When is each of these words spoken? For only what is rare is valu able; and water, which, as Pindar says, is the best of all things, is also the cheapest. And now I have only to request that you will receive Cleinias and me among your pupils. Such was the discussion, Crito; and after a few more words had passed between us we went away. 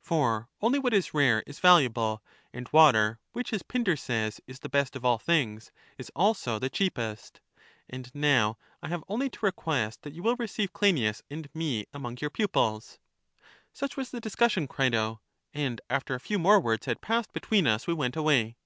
For 0.00 0.48
only 0.62 0.78
what 0.78 0.94
is 0.94 1.12
rare 1.12 1.44
is 1.46 1.60
valu 1.60 1.82
able; 1.82 2.22
and 2.54 2.66
water, 2.72 3.18
which, 3.32 3.52
as 3.52 3.62
Pindar 3.62 3.96
says, 3.98 4.40
is 4.46 4.60
the 4.60 4.70
best 4.70 4.96
of 4.96 5.04
all 5.04 5.18
things, 5.18 5.72
is 5.98 6.10
also 6.16 6.58
the 6.58 6.70
cheapest. 6.70 7.42
And 7.90 8.10
now 8.14 8.56
I 8.82 8.88
have 8.88 9.04
only 9.08 9.28
to 9.28 9.44
request 9.44 10.00
that 10.00 10.14
you 10.14 10.22
will 10.22 10.36
receive 10.36 10.72
Cleinias 10.72 11.22
and 11.30 11.54
me 11.54 11.84
among 11.92 12.16
your 12.22 12.30
pupils. 12.30 12.98
Such 13.74 13.94
was 13.98 14.10
the 14.10 14.22
discussion, 14.22 14.68
Crito; 14.68 15.20
and 15.52 15.82
after 15.90 16.14
a 16.14 16.18
few 16.18 16.38
more 16.38 16.60
words 16.60 16.86
had 16.86 17.02
passed 17.02 17.34
between 17.34 17.66
us 17.66 17.86
we 17.86 17.92
went 17.92 18.16
away. 18.16 18.56